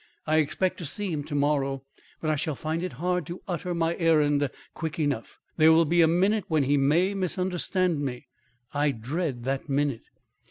I 0.25 0.37
expect 0.37 0.79
to 0.79 0.85
see 0.85 1.11
him 1.13 1.23
to 1.25 1.35
morrow, 1.35 1.83
but 2.21 2.31
I 2.31 2.35
shall 2.35 2.55
find 2.55 2.81
it 2.81 2.93
hard 2.93 3.27
to 3.27 3.43
utter 3.47 3.75
my 3.75 3.95
errand 3.97 4.49
quick 4.73 4.97
enough. 4.97 5.37
There 5.57 5.71
will 5.71 5.85
be 5.85 6.01
a 6.01 6.07
minute 6.07 6.45
when 6.47 6.63
he 6.63 6.75
may 6.75 7.13
misunderstand 7.13 7.99
me. 8.03 8.25
I 8.73 8.89
dread 8.93 9.43
that 9.43 9.69
minute." 9.69 10.01